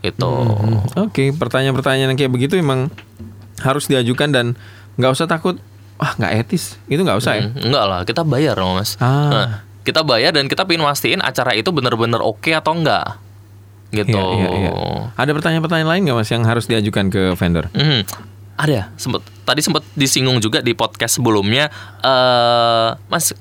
gitu 0.00 0.30
Hmm, 0.30 0.82
Oke, 1.00 1.30
pertanyaan-pertanyaan 1.30 2.08
yang 2.08 2.18
kayak 2.18 2.30
begitu 2.30 2.54
emang 2.56 2.90
harus 3.58 3.86
diajukan 3.86 4.28
dan 4.28 4.46
nggak 4.94 5.12
usah 5.12 5.26
takut. 5.26 5.58
Wah, 5.94 6.14
nggak 6.16 6.32
etis. 6.40 6.74
Itu 6.84 7.00
nggak 7.00 7.14
usah 7.16 7.32
ya. 7.32 7.42
Hmm, 7.44 7.62
enggak 7.64 7.84
lah 7.84 8.00
kita 8.02 8.22
bayar 8.22 8.58
loh 8.58 8.74
mas 8.74 8.98
Ah. 8.98 9.30
Nah, 9.30 9.48
kita 9.82 10.02
bayar 10.02 10.30
dan 10.30 10.46
kita 10.46 10.62
pengen 10.62 10.82
mastiin 10.82 11.18
acara 11.18 11.54
itu 11.54 11.70
bener-bener 11.70 12.18
oke 12.18 12.50
atau 12.50 12.70
enggak 12.72 13.14
gitu 13.92 14.16
Iya, 14.16 14.48
iya, 14.48 14.48
iya. 14.58 14.72
Ada 15.14 15.30
pertanyaan-pertanyaan 15.30 15.90
lain 15.92 16.02
nggak 16.02 16.16
mas 16.16 16.30
yang 16.32 16.42
harus 16.42 16.64
diajukan 16.64 17.06
ke 17.06 17.22
vendor? 17.36 17.68
Mhm. 17.72 18.02
Ada, 18.52 18.92
sempet, 18.96 19.20
tadi 19.42 19.60
sempat 19.60 19.80
disinggung 19.92 20.38
juga 20.38 20.60
di 20.60 20.72
podcast 20.72 21.16
sebelumnya, 21.16 21.72
eh 22.00 22.88
Mas, 23.08 23.32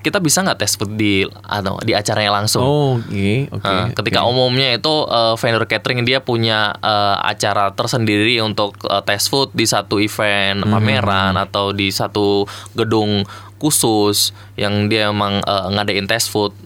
kita 0.00 0.16
bisa 0.16 0.40
nggak 0.40 0.56
tes 0.56 0.72
food 0.74 0.96
di 0.96 1.20
atau 1.44 1.76
di 1.84 1.92
acaranya 1.92 2.32
langsung. 2.32 2.64
Oh, 2.64 2.92
oke, 2.96 3.52
oke. 3.52 3.66
Nah, 3.68 3.92
ketika 3.92 4.24
oke. 4.24 4.32
umumnya 4.32 4.72
itu 4.72 4.94
eh, 5.04 5.34
vendor 5.36 5.68
catering 5.68 6.02
dia 6.02 6.24
punya 6.24 6.72
eh, 6.74 7.16
acara 7.20 7.68
tersendiri 7.70 8.40
untuk 8.40 8.80
eh, 8.80 9.02
test 9.04 9.28
food 9.28 9.52
di 9.52 9.68
satu 9.68 10.00
event 10.00 10.64
Hmm. 10.64 10.72
pameran 10.72 11.36
atau 11.36 11.76
di 11.76 11.92
satu 11.92 12.48
gedung 12.72 13.26
khusus 13.60 14.32
yang 14.56 14.88
dia 14.88 15.12
emang 15.12 15.44
eh, 15.44 15.66
ngadain 15.76 16.08
test 16.08 16.32
food 16.32 16.56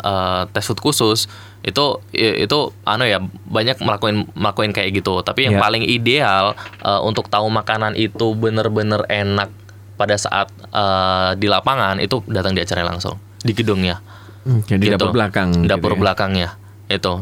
eh, 0.00 0.42
test 0.48 0.72
food 0.72 0.80
khusus 0.80 1.28
itu 1.68 2.00
itu 2.10 2.58
anu 2.82 3.04
ya 3.04 3.20
banyak 3.44 3.76
melakukan 3.78 4.26
melakukan 4.32 4.72
kayak 4.72 4.90
gitu 4.94 5.20
tapi 5.20 5.44
yang 5.44 5.54
Ya. 5.54 5.60
paling 5.60 5.82
ideal 5.82 6.52
eh, 6.80 7.00
untuk 7.00 7.26
tahu 7.26 7.46
makanan 7.46 7.92
itu 7.94 8.32
bener-bener 8.32 9.04
enak 9.04 9.52
pada 9.94 10.14
saat 10.14 10.48
eh, 10.66 11.30
di 11.34 11.46
lapangan 11.46 11.98
itu 11.98 12.24
datang 12.26 12.52
di 12.52 12.60
acara 12.60 12.82
langsung 12.82 13.16
di 13.38 13.52
gedungnya 13.52 14.00
Hmm, 14.38 14.64
jadi 14.64 14.80
gitu. 14.88 14.96
dapur 14.96 15.12
belakang. 15.12 15.48
gitu 15.52 15.68
dapur 15.68 15.92
ya. 15.92 15.98
belakangnya 15.98 16.48
itu 16.88 17.12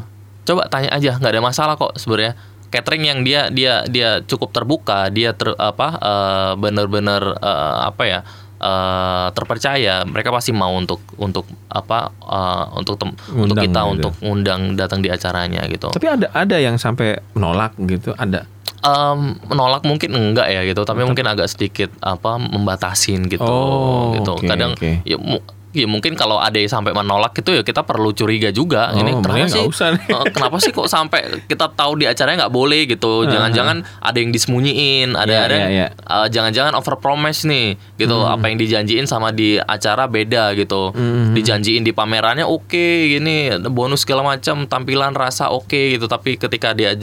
coba 0.45 0.63
tanya 0.67 0.91
aja 0.91 1.17
nggak 1.17 1.33
ada 1.33 1.43
masalah 1.43 1.75
kok 1.75 1.97
sebenarnya 1.97 2.39
catering 2.69 3.03
yang 3.05 3.21
dia 3.21 3.49
dia 3.49 3.83
dia 3.85 4.21
cukup 4.21 4.53
terbuka 4.53 5.09
dia 5.09 5.33
ter 5.33 5.51
apa 5.53 5.89
eh, 5.97 6.53
bener-bener 6.57 7.35
eh, 7.35 7.77
apa 7.83 8.03
ya 8.05 8.21
eh, 8.59 9.27
terpercaya 9.31 10.03
mereka 10.03 10.29
pasti 10.29 10.51
mau 10.51 10.73
untuk 10.73 10.99
untuk 11.17 11.45
apa 11.67 12.09
eh, 12.11 12.65
untuk 12.75 12.97
tem- 12.97 13.17
untuk 13.31 13.57
kita 13.57 13.81
gitu. 13.81 13.93
untuk 13.93 14.13
undang 14.23 14.75
datang 14.75 14.99
di 14.99 15.09
acaranya 15.09 15.65
gitu 15.67 15.89
Tapi 15.89 16.07
ada 16.07 16.27
ada 16.31 16.57
yang 16.57 16.77
sampai 16.77 17.21
menolak 17.33 17.77
gitu, 17.79 18.13
ada. 18.15 18.45
Em, 18.79 19.21
menolak 19.45 19.83
mungkin 19.83 20.15
enggak 20.15 20.47
ya 20.47 20.63
gitu 20.63 20.83
tapi 20.83 21.03
mungkin 21.03 21.27
agak 21.27 21.49
sedikit 21.49 21.91
apa 21.99 22.37
membatasin 22.37 23.27
gitu 23.27 23.43
Oh, 23.43 24.15
gitu 24.15 24.37
oke, 24.37 24.47
kadang 24.47 24.73
oke. 24.73 25.03
ya, 25.03 25.17
ya 25.77 25.87
mungkin 25.87 26.13
kalau 26.13 26.37
ada 26.37 26.55
yang 26.55 26.71
sampai 26.71 26.91
menolak 26.91 27.33
itu 27.35 27.53
ya 27.53 27.63
kita 27.63 27.83
perlu 27.83 28.11
curiga 28.11 28.49
juga 28.49 28.89
Oh, 28.89 28.99
ini 28.99 29.13
kenapa 29.15 29.47
sih 29.47 29.61
usah 29.63 29.93
nih. 29.93 30.09
eh, 30.09 30.25
kenapa 30.31 30.57
sih 30.57 30.71
kok 30.71 30.87
sampai 30.87 31.21
kita 31.45 31.69
tahu 31.71 31.97
di 31.97 32.05
acaranya 32.05 32.43
nggak 32.43 32.55
boleh 32.55 32.81
gitu 32.87 33.25
jangan-jangan 33.27 33.77
ada 33.99 34.17
yang 34.17 34.31
disembunyiin 34.31 35.13
ada 35.13 35.29
Iya, 35.29 35.41
ada 35.43 35.57
iya, 35.57 35.69
iya. 35.69 35.87
eh, 35.93 36.27
jangan-jangan 36.29 36.73
over 36.73 36.97
promise 36.97 37.45
nih 37.45 37.77
gitu 37.97 38.17
Hmm. 38.17 38.33
apa 38.33 38.45
yang 38.47 38.57
dijanjiin 38.57 39.05
sama 39.05 39.31
di 39.31 39.57
acara 39.57 40.07
beda 40.07 40.55
gitu 40.55 40.91
Hmm. 40.91 41.33
dijanjiin 41.33 41.83
di 41.83 41.93
pamerannya 41.93 42.43
oke 42.43 42.73
gini 43.11 43.37
bonus 43.67 44.03
segala 44.03 44.25
macam 44.27 44.65
tampilan 44.65 45.13
rasa 45.13 45.49
oke 45.49 45.69
gitu 45.93 46.07
tapi 46.07 46.35
ketika 46.35 46.73
dia 46.73 46.97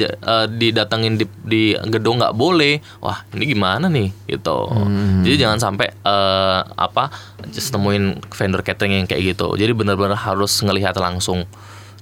didatengin 0.50 1.16
di, 1.16 1.26
di 1.40 1.64
gedung 1.86 2.18
nggak 2.18 2.34
boleh 2.34 2.74
wah 3.00 3.22
ini 3.32 3.46
gimana 3.48 3.86
nih 3.86 4.10
gitu 4.28 4.56
Hmm. 4.66 5.22
jadi 5.22 5.46
jangan 5.46 5.60
sampai 5.62 5.92
eh, 5.94 6.60
apa 6.74 7.12
just 7.48 7.70
nemuin 7.70 8.04
vendor 8.28 8.63
catering 8.64 9.04
yang 9.04 9.08
kayak 9.08 9.36
gitu 9.36 9.54
jadi 9.60 9.76
benar-benar 9.76 10.18
harus 10.18 10.56
ngelihat 10.64 10.96
langsung 10.98 11.46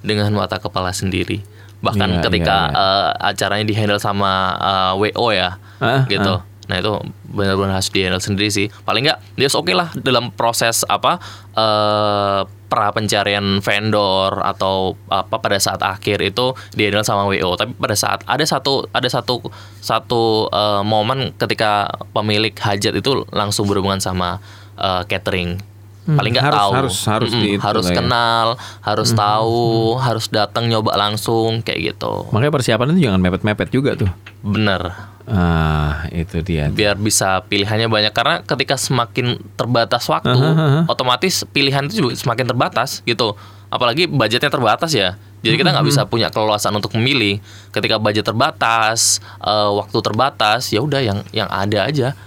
dengan 0.00 0.30
mata 0.34 0.56
kepala 0.62 0.94
sendiri 0.94 1.42
bahkan 1.82 2.18
Iya, 2.18 2.22
ketika 2.30 2.56
iya, 2.70 2.78
eh, 2.78 3.10
acaranya 3.34 3.66
di 3.66 3.74
handle 3.74 3.98
sama 3.98 4.54
eh, 4.56 4.92
WO 4.98 5.34
ya 5.34 5.58
Ah, 5.82 6.06
gitu 6.06 6.38
ah. 6.38 6.46
Nah 6.70 6.78
itu 6.78 6.94
benar-benar 7.26 7.82
harus 7.82 7.90
di 7.90 8.06
handle 8.06 8.22
sendiri 8.22 8.48
sih. 8.48 8.70
Paling 8.86 9.02
nggak 9.04 9.18
dia 9.34 9.50
oke 9.50 9.74
lah 9.74 9.90
dalam 9.98 10.30
proses 10.30 10.86
apa 10.86 11.18
eh 11.52 12.40
pra 12.72 12.88
pencarian 12.96 13.60
vendor 13.60 14.40
atau 14.40 14.96
apa 15.12 15.36
pada 15.36 15.60
saat 15.60 15.82
akhir 15.84 16.24
itu 16.24 16.56
di 16.72 16.88
handle 16.88 17.04
sama 17.04 17.28
WO. 17.28 17.58
Tapi 17.58 17.74
pada 17.76 17.92
saat 17.98 18.22
ada 18.24 18.46
satu 18.46 18.86
ada 18.94 19.04
satu 19.10 19.42
satu 19.82 20.48
eh, 20.48 20.82
momen 20.86 21.34
ketika 21.36 21.92
pemilik 22.14 22.54
hajat 22.54 22.94
itu 22.94 23.26
langsung 23.34 23.66
berhubungan 23.66 23.98
sama 23.98 24.38
eh, 24.78 25.02
catering. 25.10 25.58
Hmm, 26.02 26.18
Paling 26.18 26.34
nggak 26.34 26.50
tahu 26.50 26.70
harus- 26.74 27.06
harus 27.06 27.30
di 27.30 27.54
itu 27.54 27.62
harus 27.62 27.86
ya. 27.86 27.94
kenal, 27.94 28.58
harus 28.82 29.14
tahu, 29.14 29.94
harus 29.96 30.26
datang 30.26 30.66
nyoba 30.66 30.98
langsung 30.98 31.62
kayak 31.62 31.94
gitu. 31.94 32.26
Makanya 32.30 32.50
persiapan 32.50 32.90
itu 32.90 33.06
jangan 33.06 33.20
mepet-mepet 33.20 33.68
juga 33.70 33.94
tuh. 33.94 34.10
Bener. 34.42 34.90
Ah, 35.22 36.10
itu 36.10 36.42
dia. 36.42 36.66
biar 36.66 36.98
bisa 36.98 37.38
pilihannya 37.46 37.86
banyak 37.86 38.10
karena 38.10 38.42
ketika 38.42 38.74
semakin 38.74 39.38
terbatas 39.54 40.02
waktu 40.04 40.34
Aha, 40.34 40.50
aha. 40.52 40.80
otomatis 40.90 41.46
pilihan 41.46 41.86
itu 41.86 42.02
juga 42.02 42.18
semakin 42.18 42.42
terbatas 42.44 43.06
gitu 43.06 43.38
apalagi 43.70 44.10
budgetnya 44.10 44.50
terbatas 44.50 44.90
ya 44.90 45.14
jadi 45.40 45.54
kita 45.54 45.70
nggak 45.70 45.86
bisa 45.86 46.02
punya 46.04 46.26
keleluasan 46.26 46.74
untuk 46.74 46.90
memilih 46.92 47.38
ketika 47.70 47.96
budget 47.96 48.26
terbatas 48.26 49.22
eh, 49.38 49.70
waktu 49.72 49.94
terbatas 50.02 50.66
ya 50.68 50.82
udah 50.82 50.98
yang 50.98 51.22
yang 51.30 51.46
ada 51.46 51.86
aja 51.86 52.18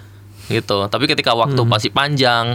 gitu 0.45 0.85
tapi 0.85 1.09
ketika 1.09 1.33
waktu 1.33 1.57
masih 1.65 1.89
panjang 1.89 2.53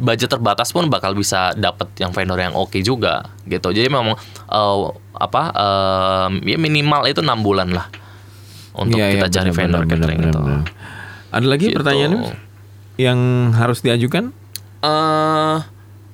budget 0.00 0.32
terbatas 0.32 0.72
pun 0.72 0.88
bakal 0.88 1.12
bisa 1.12 1.52
dapet 1.52 1.92
yang 2.00 2.08
vendor 2.08 2.40
yang 2.40 2.56
oke 2.56 2.80
juga 2.80 3.28
gitu 3.44 3.68
jadi 3.68 3.92
memang 3.92 4.16
eh, 4.48 4.76
apa 5.12 5.42
eh, 5.52 6.28
ya 6.48 6.56
minimal 6.56 7.04
itu 7.04 7.20
enam 7.20 7.40
bulan 7.40 7.68
lah 7.68 7.86
untuk 8.72 8.96
Iya, 8.96 9.18
kita 9.18 9.26
iya, 9.26 9.34
cari 9.34 9.50
benar, 9.50 9.58
vendor 9.58 9.80
benar, 9.82 9.90
catering 9.90 10.18
benar, 10.18 10.30
itu 10.30 10.40
benar. 10.40 10.62
Ada 11.28 11.46
lagi 11.46 11.66
Gitu. 11.66 11.76
pertanyaan 11.76 12.12
yang 12.96 13.18
harus 13.52 13.78
diajukan? 13.82 14.30
eh 14.78 15.56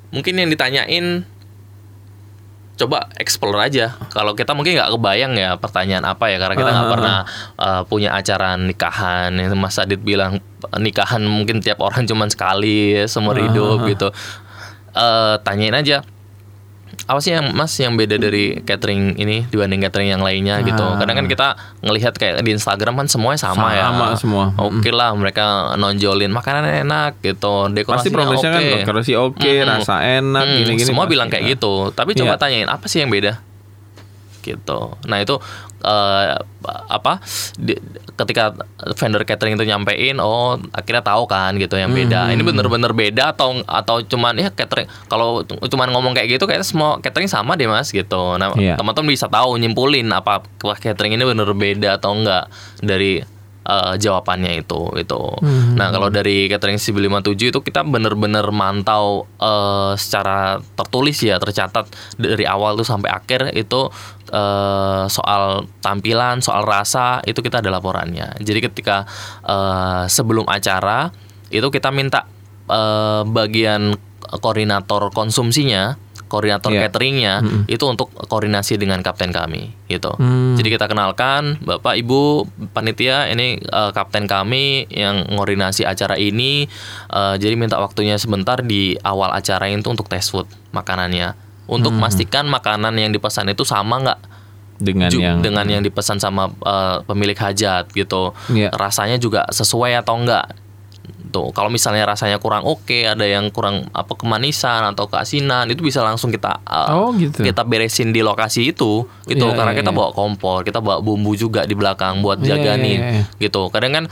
mungkin 0.09 0.35
yang 0.35 0.49
ditanyain 0.49 1.29
coba 2.75 3.07
explore 3.23 3.59
aja. 3.63 3.95
Kalau 4.11 4.35
kita 4.35 4.53
mungkin 4.53 4.75
nggak 4.75 4.91
kebayang 4.99 5.33
ya 5.39 5.55
pertanyaan 5.57 6.05
apa 6.07 6.27
ya 6.31 6.37
karena 6.43 6.55
kita 6.59 6.71
nggak 6.71 6.89
ah, 6.89 6.93
pernah 6.93 7.17
eh, 7.59 7.83
punya 7.87 8.11
acara 8.15 8.59
nikahan. 8.59 9.31
Mas 9.55 9.79
Adit 9.79 10.03
bilang 10.03 10.43
nikahan 10.79 11.23
mungkin 11.23 11.63
tiap 11.63 11.79
orang 11.83 12.05
cuman 12.05 12.29
sekali 12.31 12.99
ya, 12.99 13.05
seumur 13.07 13.39
Ah, 13.39 13.43
hidup 13.47 13.79
gitu. 13.87 14.09
Eh 14.95 15.35
tanyain 15.43 15.75
aja 15.75 16.03
apa 17.05 17.19
sih 17.19 17.31
yang 17.31 17.53
Mas 17.53 17.73
yang 17.75 17.95
beda 17.95 18.17
dari 18.17 18.59
catering 18.59 19.15
ini 19.15 19.45
dibanding 19.47 19.79
catering 19.79 20.09
yang 20.09 20.21
lainnya 20.21 20.61
gitu. 20.61 20.81
Ah. 20.81 20.97
Kadang 20.97 21.21
kan 21.21 21.27
kita 21.27 21.47
ngelihat 21.81 22.15
kayak 22.15 22.41
di 22.41 22.51
Instagram 22.51 22.97
kan 22.97 23.07
semuanya 23.07 23.37
sama, 23.39 23.71
ya. 23.71 23.89
Sama 23.89 24.07
semua. 24.17 24.45
Oke 24.57 24.89
lah 24.89 25.13
mereka 25.13 25.45
nonjolin 25.75 26.31
makanan 26.31 26.65
enak 26.81 27.21
gitu, 27.21 27.69
dekorasinya 27.69 28.01
Pasti 28.01 28.09
promesnya 28.11 28.51
kan 28.51 28.63
oke. 28.63 28.77
dekorasi 28.81 29.13
oke, 29.15 29.45
Mm-mm. 29.47 29.69
rasa 29.71 29.95
enak, 30.01 30.43
Hmm, 30.43 30.57
gini-gini. 30.59 30.85
semua 30.85 31.05
pasti. 31.05 31.13
bilang 31.13 31.29
kayak 31.29 31.45
gitu. 31.51 31.75
Tapi 31.91 32.11
coba 32.15 32.35
Iya. 32.35 32.41
tanyain 32.41 32.69
apa 32.69 32.85
sih 32.85 32.99
yang 32.99 33.09
beda? 33.09 33.41
Gitu. 34.45 34.81
Nah 35.05 35.19
itu 35.19 35.41
eh, 35.81 36.37
apa? 36.87 37.21
di- 37.57 37.77
ketika 38.15 38.55
vendor 38.95 39.25
catering 39.25 39.59
itu 39.59 39.65
nyampein, 39.65 40.17
oh 40.17 40.55
akhirnya 40.71 41.03
tahu 41.03 41.27
kan 41.27 41.57
gitu 41.57 41.75
yang 41.75 41.91
beda. 41.91 42.29
Hmm. 42.29 42.33
Ini 42.33 42.43
bener-bener 42.43 42.93
beda 42.93 43.35
atau 43.35 43.59
atau 43.61 44.01
cuman 44.01 44.39
ya 44.39 44.49
catering 44.49 44.87
kalau 45.09 45.43
cuman 45.43 45.89
ngomong 45.91 46.15
kayak 46.15 46.39
gitu 46.39 46.47
kayaknya 46.47 46.63
semua 46.63 47.01
catering 47.01 47.27
sama 47.27 47.57
deh 47.57 47.67
mas 47.67 47.91
gitu. 47.91 48.37
Nah 48.37 48.55
Iya. 48.55 48.79
teman-teman 48.79 49.11
bisa 49.11 49.27
tahu 49.27 49.57
nyimpulin 49.57 50.07
apa 50.09 50.45
catering 50.79 51.17
ini 51.17 51.25
bener 51.25 51.49
beda 51.51 51.99
atau 51.99 52.15
enggak 52.15 52.47
dari 52.79 53.34
eh, 53.65 53.95
jawabannya 53.99 54.61
itu 54.65 54.93
itu. 55.01 55.23
Hmm. 55.41 55.75
Nah 55.75 55.89
kalau 55.91 56.13
dari 56.13 56.47
catering 56.47 56.77
CB57 56.77 57.51
itu 57.51 57.61
kita 57.65 57.83
bener-bener 57.83 58.45
mantau 58.53 59.25
eh, 59.41 59.93
secara 59.97 60.61
tertulis 60.77 61.19
ya 61.25 61.41
tercatat 61.41 61.89
dari 62.21 62.45
awal 62.45 62.77
tuh 62.77 62.87
sampai 62.87 63.11
akhir 63.11 63.57
itu 63.57 63.89
eh, 64.31 65.05
soal 65.09 65.67
tampilan, 65.81 66.45
soal 66.45 66.63
rasa 66.65 67.25
itu 67.25 67.41
kita 67.41 67.65
ada 67.65 67.73
laporannya. 67.73 68.39
Jadi 68.41 68.61
ketika 68.71 69.09
eh, 69.45 70.05
sebelum 70.07 70.45
acara 70.47 71.09
itu 71.49 71.69
kita 71.73 71.89
minta 71.91 72.29
eh, 72.69 73.23
bagian 73.25 73.97
koordinator 74.41 75.13
konsumsinya, 75.15 75.95
koordinator 76.35 76.69
Iya. 76.69 76.91
cateringnya 76.91 77.35
itu 77.65 77.87
untuk 77.87 78.11
koordinasi 78.11 78.75
dengan 78.75 78.99
kapten 79.01 79.31
kami 79.31 79.71
gitu. 79.87 80.11
Hmm. 80.13 80.59
Jadi 80.59 80.67
kita 80.69 80.91
kenalkan 80.91 81.63
Bapak 81.63 81.95
Ibu 81.95 82.43
panitia 82.75 83.31
ini 83.31 83.63
eh, 83.63 83.91
kapten 83.91 84.27
kami 84.27 84.91
yang 84.91 85.31
koordinasi 85.31 85.87
acara 85.87 86.19
ini. 86.19 86.67
Eh, 87.07 87.35
jadi 87.39 87.55
minta 87.55 87.79
waktunya 87.79 88.19
sebentar 88.19 88.59
di 88.59 88.99
awal 89.01 89.31
acara 89.31 89.71
itu 89.71 89.87
untuk 89.87 90.11
test 90.11 90.35
food 90.35 90.51
makanannya 90.75 91.39
untuk 91.65 91.95
memastikan 91.95 92.45
makanan 92.45 92.93
yang 92.95 93.09
dipesan 93.09 93.49
itu 93.49 93.63
sama 93.63 93.97
nggak 93.97 94.21
dengan 94.75 95.07
ju- 95.09 95.23
yang 95.23 95.39
dengan 95.39 95.65
yang 95.65 95.81
dipesan 95.81 96.19
sama 96.19 96.51
eh, 96.51 96.97
pemilik 97.05 97.39
hajat 97.39 97.89
gitu. 97.91 98.35
Iya. 98.51 98.75
Rasanya 98.75 99.17
juga 99.17 99.47
sesuai 99.49 99.95
atau 99.97 100.19
enggak. 100.19 100.51
Tuh, 101.35 101.51
kalau 101.51 101.67
misalnya 101.67 102.07
rasanya 102.07 102.39
kurang 102.39 102.63
oke, 102.63 102.95
ada 103.03 103.27
yang 103.27 103.51
kurang 103.51 103.91
apa 103.91 104.15
kemanisan 104.15 104.87
atau 104.87 105.11
keasinan, 105.11 105.67
itu 105.67 105.83
bisa 105.83 105.99
langsung 105.99 106.31
kita 106.31 106.63
eh, 106.63 106.95
Oh, 106.95 107.11
gitu. 107.11 107.43
kita 107.43 107.67
beresin 107.67 108.15
di 108.15 108.23
lokasi 108.23 108.71
itu 108.71 109.03
gitu 109.27 109.43
Iya, 109.43 109.59
karena 109.59 109.75
iya, 109.75 109.83
kita 109.83 109.91
iya. 109.91 109.99
bawa 109.99 110.15
kompor, 110.15 110.63
kita 110.63 110.79
bawa 110.79 111.03
bumbu 111.03 111.35
juga 111.35 111.67
di 111.67 111.75
belakang 111.75 112.23
buat 112.23 112.39
Iya, 112.39 112.55
iya, 112.55 112.75
iya. 112.79 113.27
gitu. 113.35 113.67
Kadang 113.75 113.91
kan 113.93 114.05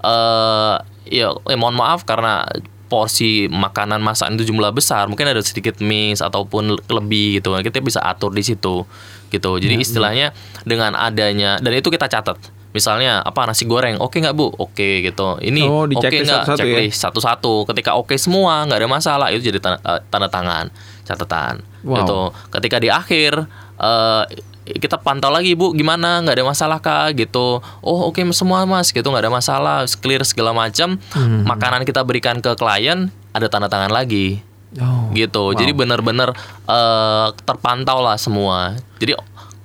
eh 0.00 0.74
ya 1.12 1.28
eh, 1.36 1.58
mohon 1.60 1.76
maaf 1.76 2.08
karena 2.08 2.48
porsi 2.88 3.46
makanan 3.46 4.00
masakan 4.00 4.34
itu 4.34 4.48
jumlah 4.50 4.72
besar, 4.72 5.06
mungkin 5.06 5.28
ada 5.28 5.44
sedikit 5.44 5.78
miss 5.78 6.18
ataupun 6.18 6.80
lebih 6.88 7.38
gitu. 7.38 7.52
Kita 7.60 7.78
bisa 7.78 8.00
atur 8.00 8.32
di 8.32 8.40
situ 8.40 8.88
gitu. 9.28 9.50
Jadi 9.60 9.76
Iya, 9.76 9.84
istilahnya 9.84 10.26
dengan 10.64 10.96
adanya 10.96 11.60
dan 11.60 11.70
itu 11.70 11.86
kita 11.86 12.08
catat 12.08 12.40
misalnya 12.70 13.20
apa 13.20 13.44
nasi 13.44 13.64
goreng? 13.64 13.98
Oke 13.98 14.18
nggak 14.18 14.32
bu? 14.32 14.50
Oke 14.52 15.02
gitu. 15.02 15.38
Ini 15.38 15.62
Oh, 15.64 15.84
oke 15.84 15.98
checklist 15.98 16.26
nggak? 16.26 16.42
ya? 16.44 16.56
checklist 16.56 16.98
satu-satu. 16.98 17.66
Ketika 17.66 17.94
oke 17.94 18.14
semua 18.14 18.62
nggak 18.64 18.78
ada 18.78 18.88
masalah. 18.88 19.26
Itu 19.30 19.42
jadi 19.44 19.58
tanda, 19.58 19.78
eh, 19.80 20.00
tanda 20.06 20.26
tangan 20.26 20.70
catatan. 21.02 21.62
Wow. 21.82 21.96
gitu. 21.98 22.20
Ketika 22.50 22.76
di 22.76 22.88
akhir 22.88 23.32
eh, 23.76 24.24
kita 24.70 24.96
pantau 24.96 25.28
lagi 25.28 25.54
bu 25.54 25.72
gimana? 25.72 26.22
Nggak 26.22 26.36
ada 26.36 26.46
masalah 26.46 26.78
kak? 26.78 27.16
Gitu. 27.16 27.58
Oh 27.80 28.00
oke 28.06 28.20
semua 28.30 28.62
mas. 28.64 28.88
Gitu 28.88 29.02
nggak 29.02 29.26
ada 29.26 29.32
masalah 29.32 29.82
clear 29.98 30.22
segala 30.22 30.52
macam 30.52 30.94
Hmm. 31.10 31.42
makanan 31.42 31.82
kita 31.82 32.02
berikan 32.02 32.38
ke 32.38 32.54
klien 32.54 33.10
ada 33.30 33.46
tanda 33.46 33.66
tangan 33.66 33.90
lagi. 33.90 34.46
Oh. 34.78 35.10
gitu. 35.10 35.50
Jadi 35.50 35.74
benar-benar 35.74 36.30
eh, 36.64 37.28
terpantau 37.42 37.98
lah 37.98 38.14
semua. 38.14 38.78
Jadi 39.02 39.18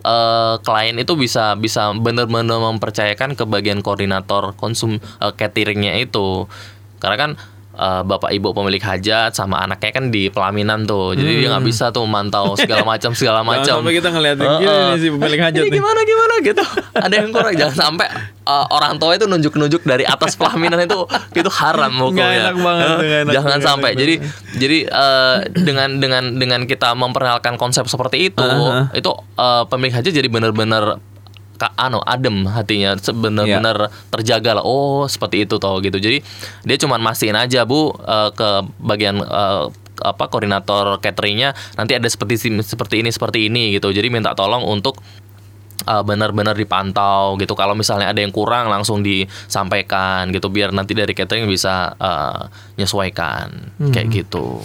eh, 0.06 0.56
klien 0.62 0.96
itu 1.02 1.18
bisa 1.18 1.58
bisa 1.58 1.90
benar-benar 1.98 2.62
mempercayakan 2.62 3.34
ke 3.34 3.44
bagian 3.50 3.82
koordinator 3.82 4.54
konsum 4.54 5.02
eh, 5.02 5.34
cateringnya 5.34 5.98
itu. 5.98 6.46
Karena 7.02 7.18
kan 7.18 7.32
eh, 7.76 8.02
bapak 8.02 8.32
ibu 8.32 8.52
pemilik 8.52 8.80
hajat 8.80 9.32
sama 9.32 9.60
anaknya 9.60 9.92
kan 9.92 10.08
di 10.08 10.28
pelaminan 10.28 10.84
tuh 10.84 11.14
jadi 11.14 11.32
dia 11.38 11.48
nggak 11.50 11.66
bisa 11.66 11.90
tuh 11.90 12.04
memantau 12.04 12.56
segala 12.56 12.82
macam 12.92 13.12
segala 13.12 13.38
Hmm. 13.38 13.52
Macam 13.54 13.76
sampai 13.78 13.94
kita 13.94 14.10
ngeliatin 14.10 14.48
gini 14.58 14.66
eh. 14.66 14.84
nih 14.88 14.98
si 14.98 15.08
pemilik 15.10 15.40
hajat 15.42 15.60
Ini 15.60 15.68
nih. 15.68 15.78
gimana 15.78 16.00
gimana 16.02 16.34
gitu 16.42 16.64
ada 16.96 17.14
yang 17.14 17.30
kurang 17.30 17.54
jangan 17.54 17.76
sampai 17.78 18.08
eh, 18.42 18.66
orang 18.70 18.94
tua 18.96 19.12
itu 19.14 19.26
nunjuk-nunjuk 19.26 19.82
dari 19.84 20.04
atas 20.04 20.34
pelaminan 20.34 20.80
itu 20.80 21.00
itu 21.34 21.50
haram 21.52 21.92
pokoknya 21.92 22.26
enak 22.44 22.56
banget, 22.58 22.88
nggak 22.88 23.20
enak, 23.22 23.34
jangan 23.34 23.48
nggak 23.52 23.62
sampai 23.62 23.90
enak 23.90 24.00
jadi 24.00 24.16
jadi 24.56 24.78
eh, 24.88 25.36
dengan 25.54 25.90
dengan 25.98 26.24
dengan 26.34 26.62
kita 26.64 26.94
memperkenalkan 26.94 27.56
konsep 27.56 27.86
seperti 27.86 28.30
itu 28.30 28.42
Uh-huh. 28.42 28.88
itu 28.92 29.12
eh, 29.36 29.64
pemilik 29.68 29.94
haji 29.94 30.10
jadi 30.12 30.28
benar-benar 30.28 30.98
ano 31.76 32.04
adem 32.04 32.46
hatinya 32.52 33.00
benar-benar 33.00 33.90
terjaga 34.12 34.60
lah. 34.60 34.64
Oh 34.66 35.08
seperti 35.08 35.48
itu 35.48 35.56
toh 35.56 35.80
gitu. 35.80 35.98
Jadi 35.98 36.20
dia 36.68 36.78
cuman 36.80 37.00
mastiin 37.00 37.36
aja 37.36 37.64
bu 37.64 37.96
eh, 37.96 38.30
ke 38.36 38.50
bagian 38.84 39.24
eh, 39.24 39.66
apa 39.96 40.28
koordinator 40.28 41.00
cateringnya 41.00 41.56
nanti 41.80 41.96
ada 41.96 42.08
seperti 42.12 42.60
seperti 42.60 43.00
ini 43.00 43.10
seperti 43.12 43.48
ini 43.48 43.72
gitu. 43.80 43.92
Jadi 43.96 44.12
minta 44.12 44.36
tolong 44.36 44.68
untuk 44.68 45.00
uh, 45.88 46.04
benar-benar 46.04 46.58
dipantau 46.58 47.40
gitu. 47.40 47.54
Kalau 47.56 47.78
misalnya 47.78 48.12
ada 48.12 48.20
yang 48.20 48.34
kurang 48.34 48.68
langsung 48.68 49.06
disampaikan 49.06 50.32
gitu. 50.36 50.52
Biar 50.52 50.76
nanti 50.76 50.98
dari 50.98 51.16
catering 51.16 51.48
bisa 51.48 51.96
uh, 51.96 52.52
menyesuaikan 52.76 53.48
kayak 53.92 54.08
gitu. 54.12 54.60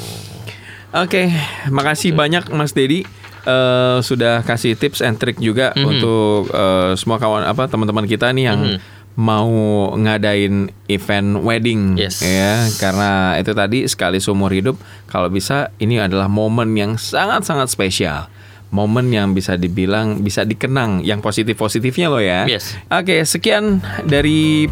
Oke, 0.91 1.31
makasih 1.71 2.11
banyak 2.19 2.51
Mas 2.51 2.75
Dedi 2.75 3.07
eh, 3.43 3.99
sudah 4.01 4.43
kasih 4.43 4.75
tips 4.75 5.01
and 5.01 5.17
trick 5.17 5.37
juga 5.37 5.73
Mhm. 5.73 5.85
untuk 5.85 6.49
eh, 6.49 6.93
semua 6.95 7.17
kawan 7.17 7.45
apa 7.45 7.67
teman-teman 7.67 8.05
kita 8.05 8.31
nih 8.31 8.45
yang 8.47 8.61
Mhm. 8.61 8.79
mau 9.17 9.51
ngadain 9.95 10.71
event 10.87 11.41
wedding 11.41 11.95
Yes. 11.95 12.23
ya 12.23 12.65
karena 12.79 13.11
itu 13.37 13.53
tadi 13.53 13.85
sekali 13.85 14.17
seumur 14.17 14.49
hidup 14.49 14.79
kalau 15.07 15.29
bisa 15.29 15.69
ini 15.77 15.99
adalah 15.99 16.27
momen 16.27 16.73
yang 16.73 16.95
sangat-sangat 16.95 17.69
spesial. 17.69 18.31
Momen 18.71 19.11
yang 19.11 19.35
bisa 19.35 19.59
dibilang 19.59 20.23
bisa 20.23 20.47
dikenang 20.47 21.03
yang 21.03 21.19
positif-positifnya 21.19 22.07
loh 22.07 22.23
ya. 22.23 22.47
Yes. 22.47 22.79
Oke, 22.87 23.19
sekian 23.25 23.83
dari 24.07 24.71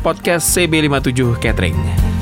podcast 0.00 0.46
CB57 0.48 1.34
Catering. 1.36 2.19